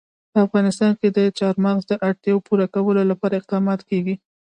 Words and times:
په 0.31 0.37
افغانستان 0.45 0.91
کې 0.99 1.07
د 1.17 1.19
چار 1.39 1.55
مغز 1.65 1.83
د 1.87 1.93
اړتیاوو 2.07 2.45
پوره 2.47 2.67
کولو 2.75 3.01
لپاره 3.11 3.33
اقدامات 3.37 3.81
کېږي. 3.89 4.15